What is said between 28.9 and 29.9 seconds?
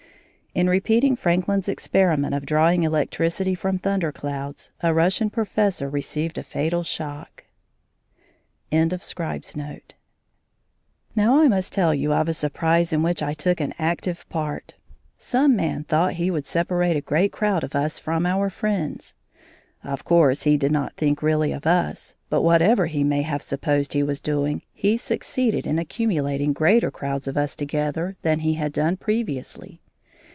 previously.